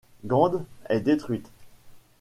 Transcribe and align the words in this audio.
Gand 0.25 0.65
est 0.89 0.99
détruite. 1.01 1.51